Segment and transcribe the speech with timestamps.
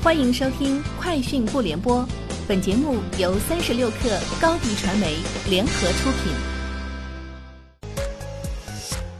[0.00, 2.02] 欢迎收听《快讯不联播》，
[2.46, 5.16] 本节目由三十六克高低传媒
[5.50, 6.32] 联合出品。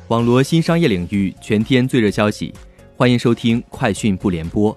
[0.07, 2.55] 网罗新商业领域全天最热消息，
[2.97, 4.73] 欢迎收听《快讯不联播》。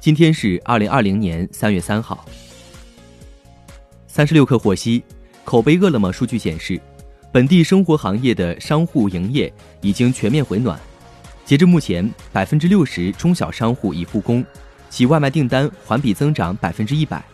[0.00, 2.24] 今天是二零二零年三月三号。
[4.08, 5.00] 三十六氪获悉，
[5.44, 6.78] 口碑饿了么数据显示，
[7.30, 9.50] 本地生活行业的商户营业
[9.80, 10.78] 已经全面回暖。
[11.44, 14.44] 截至目前，百分之六十中小商户已复工，
[14.90, 17.24] 其外卖订单环比增长百分之一百。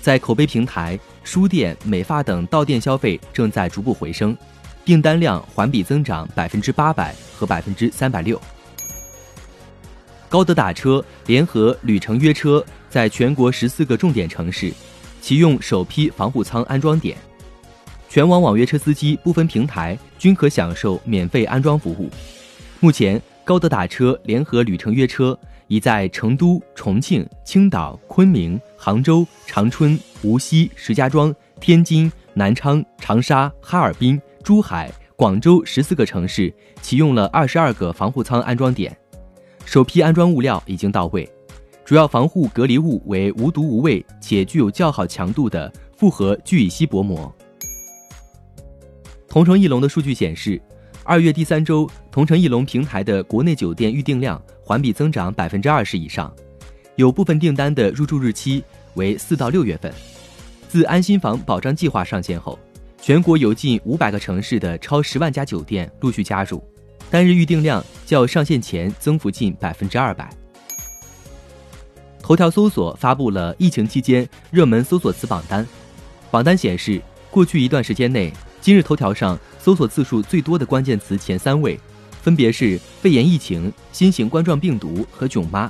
[0.00, 4.36] 在口碑平台、书店、美发等到店消费正在逐步回升，
[4.84, 8.40] 订单量环比增长百分之八百和百分之三百六。
[10.28, 14.72] 高德打车联合旅程约车在全国十四个重点城市
[15.20, 17.16] 启用首批防护舱安装点，
[18.08, 22.10] 全网网约车司机不分平台均可享受免费安装服务。
[22.80, 23.20] 目前。
[23.46, 38.98] 高德打车联合旅程约车已在成都、重庆、青岛、昆明、杭州、长春、无锡、石家庄、天津、南昌、长沙、哈尔滨、珠海、广州十四个城市启用了二十二个防护舱安装点，
[39.64, 41.30] 首批安装物料已经到位，
[41.84, 47.32] 主要防护隔离物为无毒无味且具有较好强度的复合聚乙烯薄膜。
[49.28, 50.60] 同城翼龙的数据显示。
[51.06, 56.34] 二月第三周，同城艺龙平台的国内酒店预订量环比增长百分之二十以上，
[56.96, 59.94] 有部分订单的入住日期为四到六月份。
[60.68, 62.58] 自安心房保障计划上线后，
[63.00, 66.60] 全国有近五百个城市的超十万家酒店陆续加入，
[67.08, 70.28] 单日预订量较上线前增幅近百分之二百。
[72.20, 75.64] 头条搜索发布了疫情期间热门搜索词榜单，
[76.32, 77.00] 榜单显示，
[77.30, 78.32] 过去一段时间内。
[78.58, 81.76] 今日头条上搜索次数最多的关键词前三位，
[82.22, 85.68] 分别是肺炎疫情、新型冠状病毒和囧妈。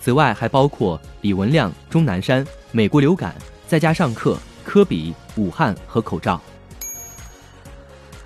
[0.00, 3.36] 此外，还包括李文亮、钟南山、美国流感、
[3.68, 6.42] 在家上课、科比、武汉和口罩。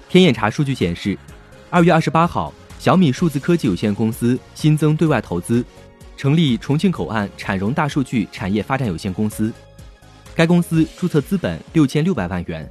[0.08, 1.18] 天眼查数据显示，
[1.68, 5.62] 二月二十八号，小米数字科技有限公司新增对外投资，
[6.17, 9.52] 成立重庆口岸产融大数据产业发展有限公司。
[10.34, 12.67] 该公司注册资本六千六百万元。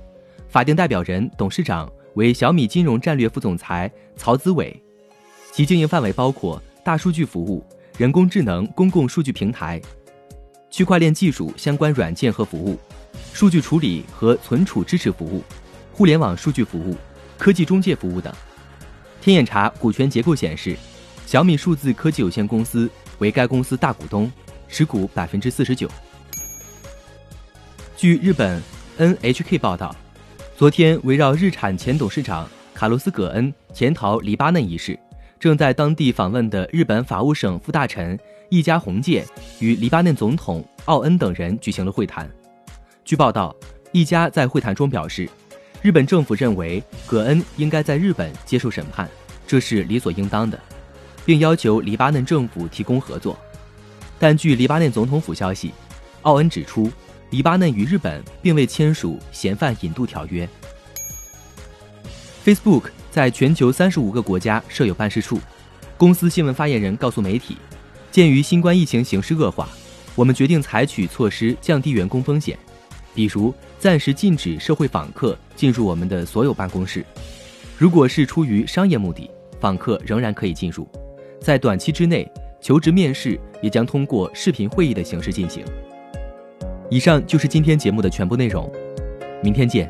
[0.49, 4.81] 法定代表人、董事长为小米金融战略副总裁曹子伟，
[5.51, 7.63] 其经营范围包括大数据服务、
[7.97, 9.81] 人工智能公共数据平台、
[10.69, 12.77] 区块链技术相关软件和服务、
[13.33, 15.41] 数据处理和存储支持服务、
[15.93, 16.95] 互联网数据服务、
[17.37, 18.33] 科技中介服务等。
[19.21, 20.75] 天眼查股权结构显示，
[21.25, 22.89] 小米数字科技有限公司
[23.19, 24.29] 为该公司大股东，
[24.67, 25.89] 持股百分之四十九。
[27.95, 28.61] 据日本
[28.97, 29.95] NHK 报道。
[30.61, 34.95] 昨天，围绕日产前董事长卡洛斯·葛恩潜逃黎巴嫩一事，
[35.39, 38.15] 正在当地访问的日本法务省副大臣
[38.51, 39.25] 易家宏介
[39.57, 42.29] 与黎巴嫩总统奥恩等人举行了会谈。
[43.03, 43.55] 据报道，
[43.91, 45.27] 易家在会谈中表示，
[45.81, 49.09] 日本政府认为葛恩应该在日本接受审判，
[49.47, 50.59] 这是理所应当的，
[51.25, 53.35] 并要求黎巴嫩政府提供合作。
[54.19, 55.71] 但据黎巴嫩总统府消息，
[56.21, 56.91] 奥恩指出。
[57.31, 60.47] 黎巴嫩与日本并未签署嫌犯引渡条约。
[62.45, 65.39] Facebook 在全球三十五个国家设有办事处。
[65.97, 67.57] 公司新闻发言人告诉媒体，
[68.11, 69.69] 鉴于新冠疫情形势恶化，
[70.13, 72.57] 我们决定采取措施降低员工风险，
[73.13, 77.05] 比如暂时禁止社会访客进入我们的所有办公室。
[77.77, 80.89] 如果是出于商业目的，访客仍然可以进入。
[81.39, 85.63] 在短期之内，求职面试也将通过视频会议的形式进行。
[86.91, 88.69] 以上就是今天节目的全部内容，
[89.41, 89.89] 明天见。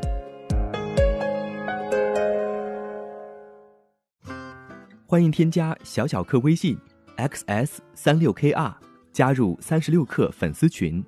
[5.04, 6.78] 欢迎添加小小客微信
[7.16, 8.72] xs 三六 kr
[9.12, 11.04] 加入三十六氪粉丝群。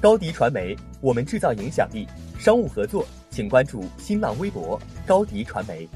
[0.00, 2.06] 高迪传媒，我们制造影响力。
[2.38, 5.88] 商务合作，请关注新浪微博高迪传媒。